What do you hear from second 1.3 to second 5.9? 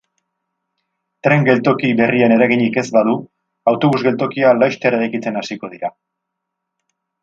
geltoki berrian eraginik ez badu, autobus geltokia laster eraikitzen hasiko